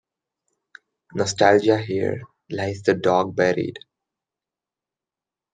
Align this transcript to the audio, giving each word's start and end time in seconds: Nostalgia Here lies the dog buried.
Nostalgia 1.13 1.77
Here 1.77 2.23
lies 2.49 2.81
the 2.81 2.95
dog 2.95 3.35
buried. 3.35 3.77